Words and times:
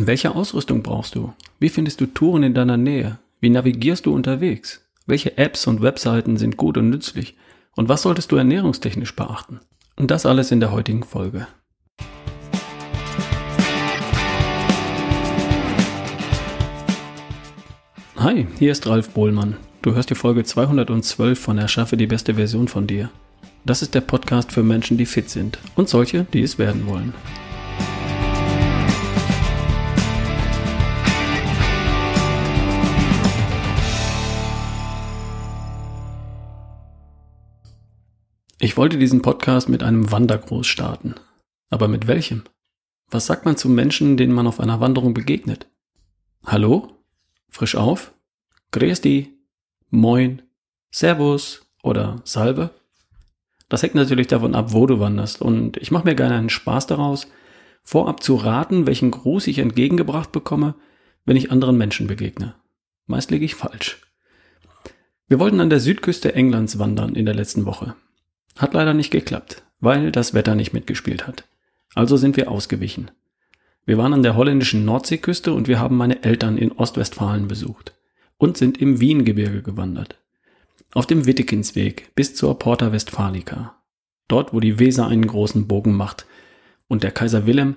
Welche 0.00 0.32
Ausrüstung 0.32 0.84
brauchst 0.84 1.16
du? 1.16 1.32
Wie 1.58 1.68
findest 1.68 2.00
du 2.00 2.06
Touren 2.06 2.44
in 2.44 2.54
deiner 2.54 2.76
Nähe? 2.76 3.18
Wie 3.40 3.50
navigierst 3.50 4.06
du 4.06 4.14
unterwegs? 4.14 4.88
Welche 5.06 5.36
Apps 5.38 5.66
und 5.66 5.82
Webseiten 5.82 6.36
sind 6.36 6.56
gut 6.56 6.76
und 6.76 6.88
nützlich? 6.88 7.36
Und 7.74 7.88
was 7.88 8.02
solltest 8.02 8.30
du 8.30 8.36
ernährungstechnisch 8.36 9.16
beachten? 9.16 9.58
Und 9.96 10.12
das 10.12 10.24
alles 10.24 10.52
in 10.52 10.60
der 10.60 10.70
heutigen 10.70 11.02
Folge. 11.02 11.48
Hi, 18.18 18.46
hier 18.56 18.70
ist 18.70 18.86
Ralf 18.86 19.10
Bohlmann. 19.10 19.56
Du 19.82 19.94
hörst 19.94 20.10
die 20.10 20.14
Folge 20.14 20.44
212 20.44 21.40
von 21.40 21.58
Erschaffe 21.58 21.96
die 21.96 22.06
beste 22.06 22.34
Version 22.34 22.68
von 22.68 22.86
dir. 22.86 23.10
Das 23.64 23.82
ist 23.82 23.96
der 23.96 24.02
Podcast 24.02 24.52
für 24.52 24.62
Menschen, 24.62 24.96
die 24.96 25.06
fit 25.06 25.28
sind 25.28 25.58
und 25.74 25.88
solche, 25.88 26.24
die 26.32 26.42
es 26.42 26.56
werden 26.56 26.86
wollen. 26.86 27.12
Ich 38.60 38.76
wollte 38.76 38.98
diesen 38.98 39.22
Podcast 39.22 39.68
mit 39.68 39.84
einem 39.84 40.10
Wandergruß 40.10 40.66
starten. 40.66 41.14
Aber 41.70 41.86
mit 41.86 42.08
welchem? 42.08 42.42
Was 43.08 43.26
sagt 43.26 43.44
man 43.44 43.56
zu 43.56 43.68
Menschen, 43.68 44.16
denen 44.16 44.32
man 44.32 44.48
auf 44.48 44.58
einer 44.58 44.80
Wanderung 44.80 45.14
begegnet? 45.14 45.68
Hallo? 46.44 46.88
Frisch 47.48 47.76
auf? 47.76 48.12
Grüß 48.72 49.00
die? 49.00 49.38
Moin? 49.90 50.42
Servus? 50.90 51.70
Oder 51.84 52.20
Salve? 52.24 52.70
Das 53.68 53.84
hängt 53.84 53.94
natürlich 53.94 54.26
davon 54.26 54.56
ab, 54.56 54.72
wo 54.72 54.86
du 54.86 54.98
wanderst 54.98 55.40
und 55.40 55.76
ich 55.76 55.92
mache 55.92 56.06
mir 56.06 56.16
gerne 56.16 56.34
einen 56.34 56.50
Spaß 56.50 56.88
daraus, 56.88 57.28
vorab 57.84 58.24
zu 58.24 58.34
raten, 58.34 58.88
welchen 58.88 59.12
Gruß 59.12 59.46
ich 59.46 59.58
entgegengebracht 59.58 60.32
bekomme, 60.32 60.74
wenn 61.24 61.36
ich 61.36 61.52
anderen 61.52 61.78
Menschen 61.78 62.08
begegne. 62.08 62.56
Meist 63.06 63.30
liege 63.30 63.44
ich 63.44 63.54
falsch. 63.54 64.02
Wir 65.28 65.38
wollten 65.38 65.60
an 65.60 65.70
der 65.70 65.78
Südküste 65.78 66.34
Englands 66.34 66.80
wandern 66.80 67.14
in 67.14 67.24
der 67.24 67.36
letzten 67.36 67.64
Woche. 67.64 67.94
Hat 68.58 68.74
leider 68.74 68.92
nicht 68.92 69.10
geklappt, 69.10 69.62
weil 69.80 70.12
das 70.12 70.34
Wetter 70.34 70.54
nicht 70.54 70.72
mitgespielt 70.72 71.26
hat. 71.26 71.44
Also 71.94 72.16
sind 72.16 72.36
wir 72.36 72.50
ausgewichen. 72.50 73.10
Wir 73.86 73.96
waren 73.96 74.12
an 74.12 74.22
der 74.22 74.36
holländischen 74.36 74.84
Nordseeküste 74.84 75.54
und 75.54 75.68
wir 75.68 75.78
haben 75.78 75.96
meine 75.96 76.22
Eltern 76.24 76.58
in 76.58 76.72
Ostwestfalen 76.72 77.48
besucht 77.48 77.94
und 78.36 78.58
sind 78.58 78.78
im 78.78 79.00
Wiengebirge 79.00 79.62
gewandert. 79.62 80.16
Auf 80.92 81.06
dem 81.06 81.24
Wittekinsweg 81.24 82.14
bis 82.14 82.34
zur 82.34 82.58
Porta 82.58 82.92
Westfalica. 82.92 83.76
Dort, 84.26 84.52
wo 84.52 84.60
die 84.60 84.78
Weser 84.78 85.06
einen 85.06 85.26
großen 85.26 85.68
Bogen 85.68 85.94
macht 85.94 86.26
und 86.88 87.02
der 87.02 87.12
Kaiser 87.12 87.46
Wilhelm 87.46 87.76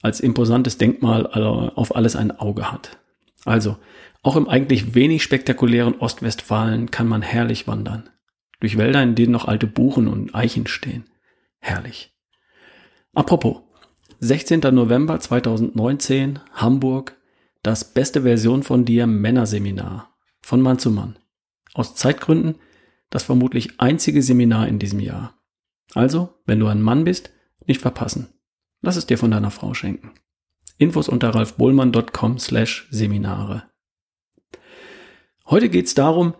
als 0.00 0.20
imposantes 0.20 0.78
Denkmal 0.78 1.26
auf 1.26 1.94
alles 1.94 2.16
ein 2.16 2.38
Auge 2.38 2.72
hat. 2.72 2.98
Also, 3.44 3.76
auch 4.22 4.36
im 4.36 4.48
eigentlich 4.48 4.94
wenig 4.94 5.22
spektakulären 5.22 5.96
Ostwestfalen 5.96 6.90
kann 6.90 7.08
man 7.08 7.22
herrlich 7.22 7.66
wandern. 7.66 8.08
Durch 8.60 8.76
Wälder, 8.76 9.02
in 9.02 9.14
denen 9.14 9.32
noch 9.32 9.46
alte 9.46 9.66
Buchen 9.66 10.06
und 10.06 10.34
Eichen 10.34 10.66
stehen. 10.66 11.04
Herrlich. 11.58 12.14
Apropos, 13.14 13.62
16. 14.20 14.60
November 14.72 15.18
2019, 15.18 16.38
Hamburg, 16.52 17.16
das 17.62 17.92
beste 17.92 18.22
Version 18.22 18.62
von 18.62 18.84
dir 18.84 19.06
Männerseminar. 19.06 20.14
Von 20.42 20.60
Mann 20.60 20.78
zu 20.78 20.90
Mann. 20.90 21.18
Aus 21.74 21.94
Zeitgründen 21.94 22.56
das 23.10 23.24
vermutlich 23.24 23.80
einzige 23.80 24.22
Seminar 24.22 24.68
in 24.68 24.78
diesem 24.78 25.00
Jahr. 25.00 25.34
Also, 25.94 26.40
wenn 26.46 26.60
du 26.60 26.68
ein 26.68 26.80
Mann 26.80 27.04
bist, 27.04 27.30
nicht 27.66 27.80
verpassen. 27.80 28.28
Lass 28.80 28.96
es 28.96 29.06
dir 29.06 29.18
von 29.18 29.32
deiner 29.32 29.50
Frau 29.50 29.74
schenken. 29.74 30.12
Infos 30.78 31.08
unter 31.08 31.34
ralfbohlmann.com 31.34 32.38
slash 32.38 32.88
Seminare. 32.90 33.64
Heute 35.44 35.68
geht's 35.68 35.94
darum, 35.94 36.34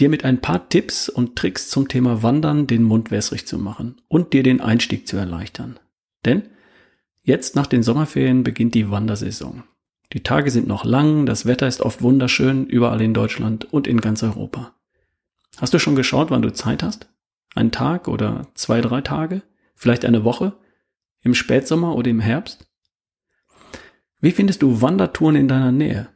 dir 0.00 0.08
mit 0.08 0.24
ein 0.24 0.40
paar 0.40 0.68
Tipps 0.68 1.08
und 1.08 1.36
Tricks 1.36 1.68
zum 1.68 1.88
Thema 1.88 2.22
Wandern 2.22 2.66
den 2.66 2.82
Mund 2.82 3.10
wässrig 3.10 3.46
zu 3.46 3.58
machen 3.58 4.00
und 4.08 4.32
dir 4.32 4.42
den 4.42 4.60
Einstieg 4.60 5.06
zu 5.06 5.16
erleichtern. 5.16 5.78
Denn 6.24 6.48
jetzt 7.22 7.54
nach 7.56 7.66
den 7.66 7.82
Sommerferien 7.82 8.42
beginnt 8.42 8.74
die 8.74 8.90
Wandersaison. 8.90 9.64
Die 10.12 10.22
Tage 10.22 10.50
sind 10.50 10.66
noch 10.66 10.84
lang, 10.84 11.26
das 11.26 11.46
Wetter 11.46 11.68
ist 11.68 11.82
oft 11.82 12.02
wunderschön 12.02 12.66
überall 12.66 13.00
in 13.00 13.14
Deutschland 13.14 13.72
und 13.72 13.86
in 13.86 14.00
ganz 14.00 14.22
Europa. 14.22 14.74
Hast 15.58 15.74
du 15.74 15.78
schon 15.78 15.94
geschaut, 15.94 16.30
wann 16.30 16.42
du 16.42 16.52
Zeit 16.52 16.82
hast? 16.82 17.08
Ein 17.54 17.70
Tag 17.70 18.08
oder 18.08 18.48
zwei, 18.54 18.80
drei 18.80 19.02
Tage? 19.02 19.42
Vielleicht 19.74 20.04
eine 20.04 20.24
Woche? 20.24 20.54
Im 21.22 21.34
Spätsommer 21.34 21.94
oder 21.94 22.10
im 22.10 22.20
Herbst? 22.20 22.66
Wie 24.20 24.32
findest 24.32 24.62
du 24.62 24.80
Wandertouren 24.80 25.36
in 25.36 25.48
deiner 25.48 25.72
Nähe? 25.72 26.08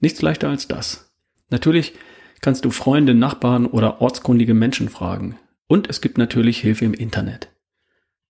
Nichts 0.00 0.22
leichter 0.22 0.48
als 0.48 0.68
das. 0.68 1.12
Natürlich 1.50 1.94
kannst 2.42 2.66
du 2.66 2.70
Freunde, 2.70 3.14
Nachbarn 3.14 3.64
oder 3.64 4.02
ortskundige 4.02 4.52
Menschen 4.52 4.90
fragen. 4.90 5.38
Und 5.68 5.88
es 5.88 6.02
gibt 6.02 6.18
natürlich 6.18 6.58
Hilfe 6.60 6.84
im 6.84 6.92
Internet. 6.92 7.50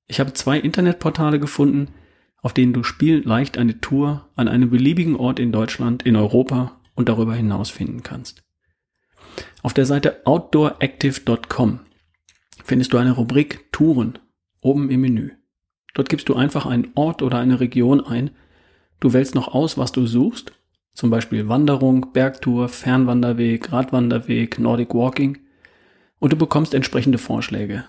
Ich 0.07 0.21
habe 0.21 0.35
zwei 0.35 0.59
Internetportale 0.59 1.41
gefunden, 1.41 1.89
auf 2.43 2.53
denen 2.53 2.73
du 2.73 2.85
spielleicht 2.85 3.59
eine 3.59 3.81
Tour 3.81 4.29
an 4.37 4.47
einem 4.47 4.71
beliebigen 4.71 5.17
Ort 5.17 5.41
in 5.41 5.51
Deutschland, 5.51 6.05
in 6.05 6.15
Europa 6.15 6.81
und 6.95 7.09
darüber 7.09 7.35
hinaus 7.35 7.71
finden 7.71 8.03
kannst. 8.03 8.45
Auf 9.63 9.73
der 9.73 9.87
Seite 9.87 10.27
outdooractive.com 10.27 11.81
findest 12.65 12.93
du 12.93 12.99
eine 12.99 13.13
Rubrik 13.13 13.73
Touren 13.73 14.19
oben 14.61 14.91
im 14.91 15.01
Menü. 15.01 15.31
Dort 15.95 16.09
gibst 16.09 16.29
du 16.29 16.35
einfach 16.35 16.67
einen 16.67 16.91
Ort 16.95 17.23
oder 17.23 17.39
eine 17.39 17.61
Region 17.61 18.01
ein. 18.01 18.31
Du 19.01 19.13
wählst 19.13 19.35
noch 19.35 19.49
aus, 19.49 19.79
was 19.79 19.93
du 19.93 20.07
suchst 20.07 20.53
zum 20.95 21.11
Beispiel 21.11 21.49
Wanderung, 21.49 22.13
Bergtour, 22.13 22.69
Fernwanderweg, 22.69 23.73
Radwanderweg, 23.73 24.59
Nordic 24.59 24.95
Walking. 24.95 25.39
Und 26.19 26.33
du 26.33 26.37
bekommst 26.37 26.75
entsprechende 26.75 27.19
Vorschläge. 27.19 27.85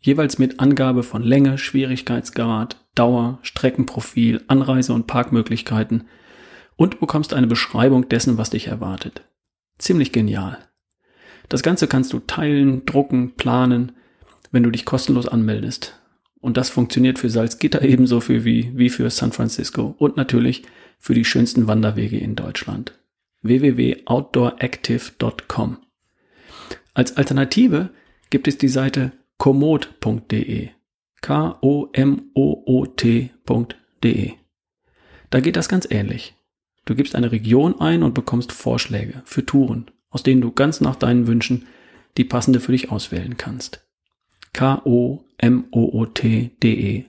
Jeweils 0.00 0.38
mit 0.38 0.60
Angabe 0.60 1.02
von 1.02 1.22
Länge, 1.22 1.58
Schwierigkeitsgrad, 1.58 2.84
Dauer, 2.94 3.38
Streckenprofil, 3.42 4.42
Anreise 4.48 4.92
und 4.92 5.06
Parkmöglichkeiten. 5.06 6.04
Und 6.76 6.94
du 6.94 6.98
bekommst 6.98 7.34
eine 7.34 7.46
Beschreibung 7.46 8.08
dessen, 8.08 8.38
was 8.38 8.50
dich 8.50 8.68
erwartet. 8.68 9.22
Ziemlich 9.78 10.12
genial. 10.12 10.58
Das 11.48 11.62
Ganze 11.62 11.88
kannst 11.88 12.12
du 12.12 12.20
teilen, 12.20 12.84
drucken, 12.86 13.34
planen, 13.36 13.92
wenn 14.50 14.62
du 14.62 14.70
dich 14.70 14.84
kostenlos 14.84 15.26
anmeldest. 15.26 16.00
Und 16.40 16.56
das 16.56 16.70
funktioniert 16.70 17.18
für 17.18 17.30
Salzgitter 17.30 17.82
ebenso 17.82 18.20
für 18.20 18.44
wie, 18.44 18.72
wie 18.74 18.90
für 18.90 19.10
San 19.10 19.32
Francisco 19.32 19.94
und 19.98 20.16
natürlich 20.16 20.64
für 20.98 21.14
die 21.14 21.24
schönsten 21.24 21.66
Wanderwege 21.66 22.18
in 22.18 22.36
Deutschland. 22.36 22.92
www.outdooractive.com. 23.42 25.78
Als 26.94 27.16
Alternative 27.16 27.90
gibt 28.30 28.48
es 28.48 28.58
die 28.58 28.68
Seite 28.68 29.12
komoot.de. 29.38 30.68
K-O-M-O-O-T.de. 31.20 31.92
Da 35.30 35.40
geht 35.40 35.56
das 35.56 35.68
ganz 35.68 35.88
ähnlich. 35.90 36.34
Du 36.84 36.94
gibst 36.94 37.16
eine 37.16 37.32
Region 37.32 37.80
ein 37.80 38.02
und 38.02 38.12
bekommst 38.14 38.52
Vorschläge 38.52 39.22
für 39.24 39.46
Touren, 39.46 39.90
aus 40.10 40.22
denen 40.22 40.42
du 40.42 40.52
ganz 40.52 40.80
nach 40.80 40.96
deinen 40.96 41.26
Wünschen 41.26 41.66
die 42.16 42.24
passende 42.24 42.60
für 42.60 42.72
dich 42.72 42.90
auswählen 42.90 43.36
kannst. 43.36 43.86
K-O-M-O-O-T.de, 44.52 45.24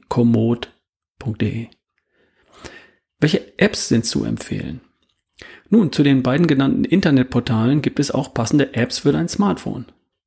komoot.de. 0.08 1.68
Welche 3.26 3.58
Apps 3.58 3.88
sind 3.88 4.06
zu 4.06 4.24
empfehlen? 4.24 4.82
Nun, 5.72 5.92
zu 5.92 6.04
den 6.04 6.22
beiden 6.22 6.46
genannten 6.46 6.84
Internetportalen 6.86 7.82
gibt 7.82 8.00
es 8.00 8.12
auch 8.12 8.36
passende 8.36 8.76
Apps 8.76 9.00
für 9.00 9.12
dein 9.12 9.28
Smartphone. 9.28 9.86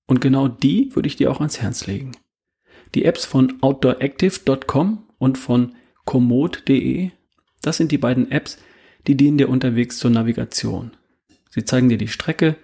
Und 0.08 0.20
genau 0.20 0.48
die 0.48 0.90
würde 0.96 1.06
ich 1.06 1.14
dir 1.14 1.30
auch 1.30 1.38
ans 1.38 1.62
Herz 1.62 1.86
legen. 1.86 2.10
Die 2.96 3.04
Apps 3.04 3.24
von 3.24 3.56
outdooractive.com 3.60 5.04
und 5.16 5.38
von 5.38 5.76
komoot.de, 6.06 7.12
das 7.62 7.76
sind 7.76 7.92
die 7.92 7.98
beiden 7.98 8.32
Apps, 8.32 8.58
die 9.06 9.16
dienen 9.16 9.38
dir 9.38 9.48
unterwegs 9.48 9.98
zur 9.98 10.10
Navigation. 10.10 10.90
Sie 11.50 11.64
zeigen 11.64 11.88
dir 11.88 11.98
die 11.98 12.08
Strecke 12.08 12.56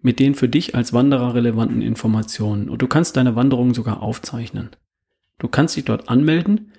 mit 0.00 0.20
den 0.20 0.34
für 0.34 0.48
dich 0.48 0.74
als 0.74 0.94
Wanderer 0.94 1.34
relevanten 1.34 1.82
Informationen 1.82 2.70
und 2.70 2.80
du 2.80 2.86
kannst 2.86 3.18
deine 3.18 3.36
Wanderung 3.36 3.74
sogar 3.74 4.02
aufzeichnen. 4.02 4.70
Du 5.38 5.48
kannst 5.48 5.76
dich 5.76 5.84
dort 5.84 6.08
anmelden 6.08 6.71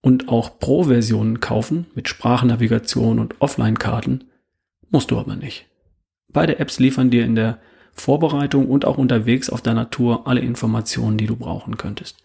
und 0.00 0.28
auch 0.28 0.58
Pro-Versionen 0.58 1.40
kaufen 1.40 1.86
mit 1.94 2.08
Sprachnavigation 2.08 3.18
und 3.18 3.40
Offline-Karten, 3.40 4.24
musst 4.90 5.10
du 5.10 5.18
aber 5.18 5.36
nicht. 5.36 5.66
Beide 6.28 6.58
Apps 6.58 6.78
liefern 6.78 7.10
dir 7.10 7.24
in 7.24 7.34
der 7.34 7.58
Vorbereitung 7.92 8.68
und 8.68 8.84
auch 8.84 8.98
unterwegs 8.98 9.50
auf 9.50 9.62
deiner 9.62 9.90
Tour 9.90 10.26
alle 10.26 10.40
Informationen, 10.40 11.18
die 11.18 11.26
du 11.26 11.36
brauchen 11.36 11.76
könntest. 11.76 12.22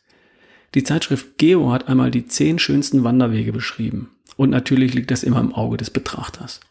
Die 0.73 0.83
Zeitschrift 0.83 1.37
Geo 1.37 1.71
hat 1.71 1.87
einmal 1.87 2.09
die 2.09 2.25
zehn 2.25 2.57
schönsten 2.57 3.03
Wanderwege 3.03 3.53
beschrieben. 3.53 4.09
Und 4.37 4.49
natürlich 4.49 4.95
liegt 4.95 5.11
das 5.11 5.21
immer 5.21 5.39
im 5.39 5.53
Auge 5.53 5.77
des 5.77 5.91
Betrachters. 5.91 6.61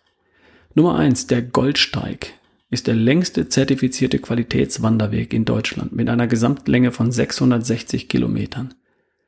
Nummer 0.75 0.97
eins, 0.97 1.29
der 1.29 1.43
Goldsteig 1.43 2.33
ist 2.73 2.87
der 2.87 2.95
längste 2.95 3.51
zertifizierte 3.51 4.19
Qualitätswanderweg 4.19 5.35
in 5.35 5.45
Deutschland 5.45 5.93
mit 5.93 6.09
einer 6.09 6.27
Gesamtlänge 6.27 6.91
von 6.91 7.13
660 7.13 8.09
Kilometern. 8.09 8.73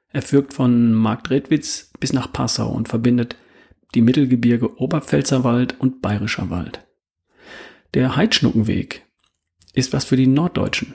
Er 0.08 0.22
führt 0.22 0.54
von 0.54 0.94
Marktredwitz 0.94 1.90
bis 2.00 2.14
nach 2.14 2.32
Passau 2.32 2.72
und 2.72 2.88
verbindet 2.88 3.36
die 3.94 4.00
Mittelgebirge 4.00 4.80
Oberpfälzerwald 4.80 5.78
und 5.78 6.00
Bayerischer 6.00 6.48
Wald. 6.48 6.86
Der 7.92 8.16
Heidschnuckenweg 8.16 9.04
ist 9.74 9.92
was 9.92 10.06
für 10.06 10.16
die 10.16 10.26
Norddeutschen. 10.26 10.94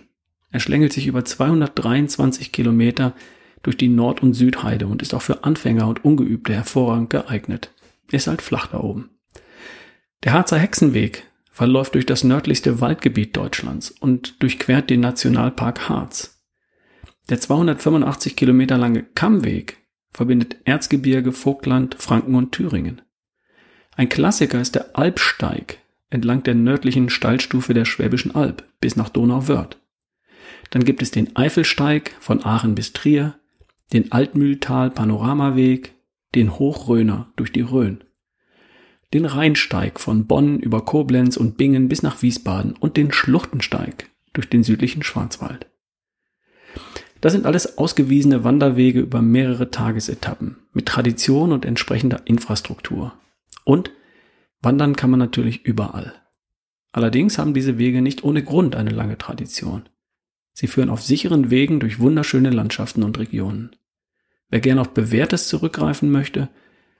Er 0.49 0.59
schlängelt 0.59 0.91
sich 0.91 1.05
über 1.05 1.23
223 1.23 2.51
Kilometer 2.51 3.13
durch 3.61 3.77
die 3.77 3.89
Nord- 3.89 4.23
und 4.23 4.33
Südheide 4.33 4.87
und 4.87 5.03
ist 5.03 5.13
auch 5.13 5.21
für 5.21 5.43
Anfänger 5.43 5.87
und 5.87 6.03
Ungeübte 6.03 6.55
hervorragend 6.55 7.11
geeignet. 7.11 7.75
Ist 8.11 8.25
halt 8.25 8.41
flach 8.41 8.65
da 8.65 8.79
oben. 8.79 9.11
Der 10.23 10.33
Harzer 10.33 10.57
Hexenweg 10.57 11.28
verläuft 11.51 11.95
durch 11.95 12.05
das 12.05 12.23
nördlichste 12.23 12.81
Waldgebiet 12.81 13.35
Deutschlands 13.35 13.91
und 13.91 14.41
durchquert 14.41 14.89
den 14.89 15.01
Nationalpark 15.01 15.89
Harz. 15.89 16.41
Der 17.29 17.39
285 17.39 18.35
Kilometer 18.35 18.77
lange 18.77 19.03
Kammweg 19.03 19.77
verbindet 20.11 20.57
Erzgebirge, 20.65 21.31
Vogtland, 21.31 21.95
Franken 21.99 22.35
und 22.35 22.51
Thüringen. 22.51 23.01
Ein 23.95 24.09
Klassiker 24.09 24.61
ist 24.61 24.75
der 24.75 24.97
Alpsteig 24.97 25.79
entlang 26.09 26.43
der 26.43 26.55
nördlichen 26.55 27.09
Steilstufe 27.09 27.73
der 27.73 27.85
Schwäbischen 27.85 28.33
Alb 28.33 28.63
bis 28.79 28.95
nach 28.95 29.09
Donauwörth. 29.09 29.77
Dann 30.71 30.83
gibt 30.83 31.01
es 31.01 31.11
den 31.11 31.35
Eifelsteig 31.35 32.15
von 32.19 32.43
Aachen 32.43 32.75
bis 32.75 32.93
Trier, 32.93 33.35
den 33.93 34.11
Altmühltal 34.11 34.91
Panoramaweg, 34.91 35.93
den 36.35 36.57
Hochröner 36.57 37.31
durch 37.35 37.51
die 37.51 37.61
Rhön 37.61 38.03
den 39.13 39.25
Rheinsteig 39.25 40.00
von 40.00 40.27
Bonn 40.27 40.59
über 40.59 40.85
Koblenz 40.85 41.38
und 41.38 41.57
Bingen 41.57 41.89
bis 41.89 42.03
nach 42.03 42.21
Wiesbaden 42.21 42.73
und 42.79 42.97
den 42.97 43.11
Schluchtensteig 43.11 44.09
durch 44.33 44.50
den 44.50 44.63
südlichen 44.63 45.03
Schwarzwald. 45.03 45.67
Das 47.21 47.33
sind 47.33 47.45
alles 47.45 47.77
ausgewiesene 47.77 48.44
Wanderwege 48.44 49.01
über 49.01 49.21
mehrere 49.21 49.71
Tagesetappen 49.71 50.57
mit 50.73 50.85
Tradition 50.85 51.51
und 51.51 51.65
entsprechender 51.65 52.21
Infrastruktur. 52.25 53.13
Und 53.65 53.91
wandern 54.61 54.95
kann 54.95 55.09
man 55.09 55.19
natürlich 55.19 55.65
überall. 55.65 56.13
Allerdings 56.91 57.38
haben 57.38 57.53
diese 57.53 57.77
Wege 57.77 58.01
nicht 58.01 58.23
ohne 58.23 58.44
Grund 58.44 58.75
eine 58.75 58.91
lange 58.91 59.17
Tradition. 59.17 59.83
Sie 60.53 60.67
führen 60.67 60.89
auf 60.89 61.01
sicheren 61.01 61.51
Wegen 61.51 61.79
durch 61.79 62.00
wunderschöne 62.00 62.50
Landschaften 62.50 63.03
und 63.03 63.17
Regionen. 63.19 63.75
Wer 64.50 64.59
gern 64.61 64.79
auf 64.79 64.94
Bewährtes 64.94 65.47
zurückgreifen 65.47 66.09
möchte, 66.11 66.50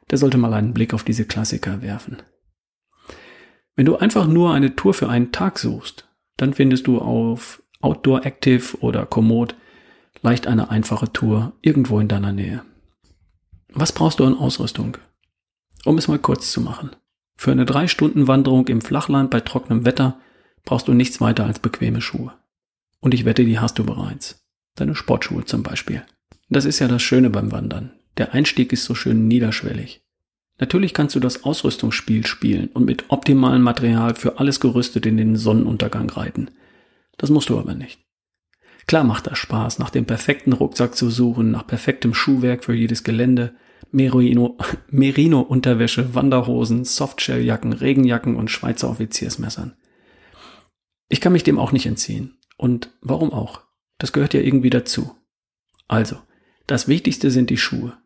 der 0.09 0.17
sollte 0.17 0.38
mal 0.38 0.53
einen 0.53 0.73
Blick 0.73 0.94
auf 0.94 1.03
diese 1.03 1.25
Klassiker 1.25 1.81
werfen. 1.81 2.17
Wenn 3.75 3.85
du 3.85 3.97
einfach 3.97 4.27
nur 4.27 4.53
eine 4.53 4.75
Tour 4.75 4.94
für 4.94 5.09
einen 5.09 5.31
Tag 5.31 5.59
suchst, 5.59 6.09
dann 6.38 6.53
findest 6.53 6.88
du 6.88 7.00
auf 7.00 7.63
Outdoor 7.81 8.25
Active 8.25 8.77
oder 8.81 9.06
Komoot 9.06 9.56
leicht 10.21 10.47
eine 10.47 10.69
einfache 10.69 11.11
Tour 11.13 11.53
irgendwo 11.61 12.00
in 12.00 12.07
deiner 12.07 12.33
Nähe. 12.33 12.63
Was 13.71 13.91
brauchst 13.91 14.19
du 14.19 14.25
an 14.25 14.38
Ausrüstung? 14.38 14.97
Um 15.85 15.97
es 15.97 16.07
mal 16.07 16.19
kurz 16.19 16.51
zu 16.51 16.59
machen. 16.61 16.91
Für 17.38 17.51
eine 17.51 17.63
3-Stunden-Wanderung 17.63 18.67
im 18.67 18.81
Flachland 18.81 19.29
bei 19.29 19.39
trockenem 19.39 19.85
Wetter 19.85 20.19
brauchst 20.65 20.88
du 20.88 20.94
nichts 20.94 21.21
weiter 21.21 21.45
als 21.45 21.59
bequeme 21.59 22.01
Schuhe. 22.01 22.33
Und 23.00 23.13
ich 23.13 23.23
wette, 23.23 23.45
die 23.45 23.59
hast 23.59 23.79
du 23.79 23.85
bereits. 23.85 24.45
Deine 24.75 24.95
Sportschuhe 24.95 25.45
zum 25.45 25.63
Beispiel. 25.63 26.03
Das 26.50 26.65
ist 26.65 26.79
ja 26.79 26.88
das 26.88 27.01
Schöne 27.01 27.29
beim 27.29 27.51
Wandern. 27.51 27.94
Der 28.19 28.33
Einstieg 28.33 28.74
ist 28.74 28.83
so 28.83 28.95
schön 28.95 29.30
niederschwellig. 29.30 30.04
Natürlich 30.60 30.94
kannst 30.94 31.16
du 31.16 31.21
das 31.21 31.45
Ausrüstungsspiel 31.45 32.27
spielen 32.27 32.68
und 32.68 32.86
mit 32.86 33.06
optimalem 33.07 33.62
Material 33.62 34.13
für 34.13 34.39
alles 34.39 34.60
gerüstet 34.60 35.06
in 35.06 35.16
den 35.16 35.38
Sonnenuntergang 35.38 36.10
reiten. 36.10 36.51
Das 37.18 37.30
musst 37.30 37.48
du 37.48 37.57
aber 37.57 37.75
nicht. 37.75 38.01
Klar 38.88 39.06
macht 39.06 39.27
das 39.27 39.38
Spaß, 39.38 39.80
nach 39.80 39.89
dem 39.89 40.06
perfekten 40.06 40.51
Rucksack 40.51 40.95
zu 40.95 41.10
suchen, 41.10 41.51
nach 41.51 41.66
perfektem 41.66 42.13
Schuhwerk 42.13 42.66
für 42.66 42.74
jedes 42.74 43.06
Gelände, 43.06 43.56
Merino, 43.92 44.57
Merino-Unterwäsche, 44.89 46.13
Wanderhosen, 46.13 46.83
Softshelljacken, 46.83 47.71
Regenjacken 47.71 48.36
und 48.36 48.51
Schweizer 48.51 48.89
Offiziersmessern. 48.89 49.77
Ich 51.07 51.21
kann 51.21 51.31
mich 51.31 51.44
dem 51.44 51.57
auch 51.57 51.71
nicht 51.71 51.86
entziehen. 51.86 52.38
Und 52.57 52.92
warum 53.00 53.31
auch? 53.31 53.62
Das 53.98 54.12
gehört 54.12 54.33
ja 54.33 54.42
irgendwie 54.42 54.69
dazu. 54.69 55.16
Also, 55.88 56.18
das 56.68 56.89
Wichtigste 56.89 57.31
sind 57.31 57.50
die 57.50 57.57
Schuhe. 57.57 57.98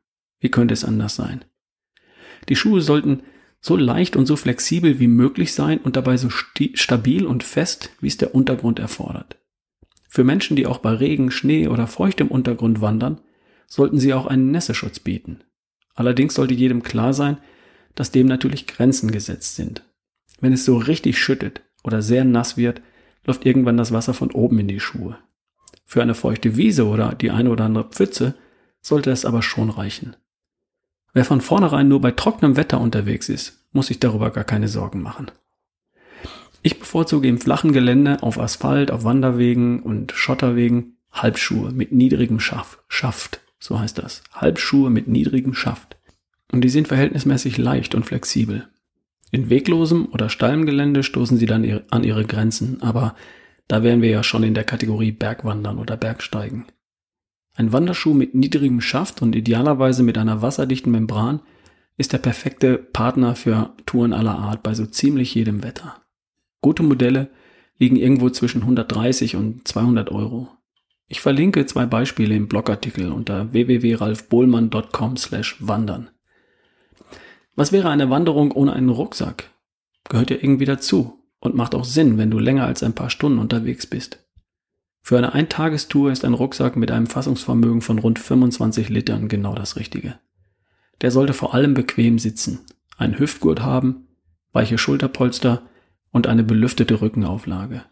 Wie 0.44 0.52
könnte 0.52 0.74
es 0.74 0.84
anders 0.84 1.16
sein? 1.16 1.46
Die 2.50 2.58
Schuhe 2.58 2.82
sollten 2.82 3.24
so 3.62 3.78
leicht 3.78 4.18
und 4.18 4.26
so 4.26 4.36
flexibel 4.36 5.00
wie 5.00 5.08
möglich 5.08 5.54
sein 5.54 5.80
und 5.80 5.96
dabei 5.96 6.18
so 6.18 6.30
stabil 6.30 7.26
und 7.26 7.46
fest, 7.46 7.92
wie 8.02 8.10
es 8.10 8.18
der 8.18 8.36
Untergrund 8.36 8.78
erfordert. 8.78 9.38
Für 10.10 10.26
Menschen, 10.26 10.58
die 10.58 10.68
auch 10.68 10.80
bei 10.80 10.92
Regen, 10.92 11.32
Schnee 11.32 11.70
oder 11.70 11.88
feuchtem 11.88 12.28
Untergrund 12.28 12.82
wandern, 12.82 13.22
sollten 13.68 14.00
sie 14.00 14.14
auch 14.14 14.26
einen 14.26 14.52
Nässeschutz 14.52 15.00
bieten. 15.00 15.46
Allerdings 15.96 16.34
sollte 16.34 16.54
jedem 16.54 16.84
klar 16.84 17.14
sein, 17.14 17.38
dass 17.96 18.12
dem 18.12 18.28
natürlich 18.28 18.68
Grenzen 18.68 19.12
gesetzt 19.12 19.56
sind. 19.56 19.86
Wenn 20.42 20.52
es 20.52 20.66
so 20.66 20.76
richtig 20.76 21.18
schüttet 21.18 21.62
oder 21.86 22.02
sehr 22.02 22.26
nass 22.26 22.58
wird, 22.58 22.82
läuft 23.24 23.46
irgendwann 23.46 23.78
das 23.78 23.94
Wasser 23.94 24.14
von 24.14 24.32
oben 24.32 24.60
in 24.60 24.68
die 24.68 24.82
Schuhe. 24.82 25.18
Für 25.86 26.02
eine 26.02 26.16
feuchte 26.16 26.58
Wiese 26.58 26.86
oder 26.86 27.16
die 27.16 27.32
eine 27.32 27.50
oder 27.50 27.64
andere 27.64 27.86
Pfütze 27.86 28.36
sollte 28.82 29.10
es 29.10 29.24
aber 29.24 29.42
schon 29.42 29.70
reichen. 29.70 30.18
Wer 31.14 31.26
von 31.26 31.42
vornherein 31.42 31.88
nur 31.88 32.02
bei 32.02 32.12
trockenem 32.12 32.58
Wetter 32.58 32.82
unterwegs 32.82 33.30
ist, 33.30 33.60
muss 33.72 33.88
sich 33.88 34.00
darüber 34.00 34.32
gar 34.32 34.44
keine 34.44 34.68
Sorgen 34.68 35.02
machen. 35.02 35.32
Ich 36.64 36.80
bevorzuge 36.80 37.28
im 37.28 37.40
flachen 37.40 37.72
Gelände 37.72 38.24
auf 38.24 38.40
Asphalt, 38.40 38.90
auf 38.90 39.04
Wanderwegen 39.04 39.82
und 39.82 40.12
Schotterwegen 40.14 40.98
Halbschuhe 41.12 41.72
mit 41.72 41.92
niedrigem 41.92 42.40
Schaft. 42.40 42.80
Schaft, 42.88 43.42
so 43.60 43.80
heißt 43.80 44.00
das. 44.00 44.24
Halbschuhe 44.32 44.90
mit 44.90 45.08
niedrigem 45.08 45.54
Schaft. 45.54 45.98
Und 46.52 46.62
die 46.62 46.70
sind 46.70 46.88
verhältnismäßig 46.88 47.58
leicht 47.58 47.94
und 47.94 48.06
flexibel. 48.06 48.68
In 49.30 49.50
weglosem 49.50 50.08
oder 50.12 50.30
steilem 50.30 50.66
Gelände 50.66 51.04
stoßen 51.04 51.38
sie 51.38 51.46
dann 51.46 51.82
an 51.90 52.04
ihre 52.04 52.26
Grenzen, 52.26 52.82
aber 52.82 53.16
da 53.68 53.84
wären 53.84 54.02
wir 54.02 54.10
ja 54.10 54.24
schon 54.24 54.44
in 54.44 54.54
der 54.54 54.64
Kategorie 54.64 55.12
Bergwandern 55.12 55.80
oder 55.80 55.98
Bergsteigen. 55.98 56.66
Ein 57.56 57.72
Wanderschuh 57.72 58.14
mit 58.14 58.34
niedrigem 58.34 58.82
Schaft 58.82 59.22
und 59.22 59.36
idealerweise 59.36 60.02
mit 60.04 60.18
einer 60.18 60.42
wasserdichten 60.42 60.92
Membran 60.92 61.42
ist 61.98 62.14
der 62.14 62.18
perfekte 62.18 62.78
Partner 62.78 63.36
für 63.36 63.76
Touren 63.86 64.14
aller 64.14 64.36
Art 64.36 64.64
bei 64.64 64.74
so 64.74 64.86
ziemlich 64.86 65.36
jedem 65.36 65.64
Wetter. 65.64 66.02
Gute 66.62 66.82
Modelle 66.82 67.30
liegen 67.78 67.96
irgendwo 67.96 68.30
zwischen 68.30 68.62
130 68.62 69.36
und 69.36 69.68
200 69.68 70.12
Euro. 70.12 70.50
Ich 71.08 71.22
verlinke 71.22 71.66
zwei 71.68 71.86
Beispiele 71.86 72.36
im 72.36 72.48
Blogartikel 72.48 73.12
unter 73.12 73.54
www.ralfbohlmann.com 73.54 75.18
slash 75.18 75.58
wandern. 75.60 76.10
Was 77.56 77.72
wäre 77.72 77.90
eine 77.90 78.10
Wanderung 78.10 78.52
ohne 78.52 78.74
einen 78.74 78.90
Rucksack? 78.90 79.52
Gehört 80.10 80.32
ja 80.32 80.38
irgendwie 80.38 80.66
dazu 80.66 81.20
und 81.40 81.54
macht 81.54 81.76
auch 81.76 81.86
Sinn, 81.86 82.18
wenn 82.18 82.32
du 82.32 82.40
länger 82.40 82.66
als 82.66 82.82
ein 82.82 82.96
paar 82.96 83.12
Stunden 83.12 83.38
unterwegs 83.38 83.86
bist. 83.86 84.23
Für 85.06 85.18
eine 85.18 85.34
Eintagestour 85.34 86.14
ist 86.14 86.24
ein 86.24 86.34
Rucksack 86.34 86.78
mit 86.78 86.90
einem 86.90 87.08
Fassungsvermögen 87.08 87.82
von 87.82 88.00
rund 88.00 88.20
25 88.20 88.88
Litern 88.88 89.28
genau 89.28 89.54
das 89.54 89.76
Richtige. 89.76 90.18
Der 91.02 91.12
sollte 91.12 91.34
vor 91.34 91.54
allem 91.54 91.74
bequem 91.74 92.20
sitzen, 92.20 92.62
einen 92.96 93.20
Hüftgurt 93.20 93.62
haben, 93.62 94.08
weiche 94.54 94.78
Schulterpolster 94.78 95.64
und 96.12 96.26
eine 96.28 96.46
belüftete 96.46 97.02
Rückenauflage. 97.02 97.84